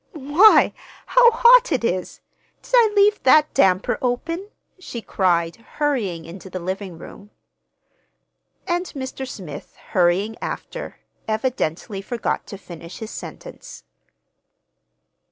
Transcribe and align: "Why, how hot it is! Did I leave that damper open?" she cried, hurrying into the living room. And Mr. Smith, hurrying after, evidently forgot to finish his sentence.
"Why, 0.17 0.73
how 1.05 1.29
hot 1.29 1.71
it 1.71 1.83
is! 1.83 2.21
Did 2.63 2.71
I 2.75 2.91
leave 2.95 3.21
that 3.21 3.53
damper 3.53 3.99
open?" 4.01 4.49
she 4.79 4.99
cried, 4.99 5.57
hurrying 5.57 6.25
into 6.25 6.49
the 6.49 6.59
living 6.59 6.97
room. 6.97 7.29
And 8.67 8.87
Mr. 8.95 9.27
Smith, 9.29 9.75
hurrying 9.89 10.37
after, 10.41 10.97
evidently 11.27 12.01
forgot 12.01 12.47
to 12.47 12.57
finish 12.57 12.97
his 12.97 13.11
sentence. 13.11 13.83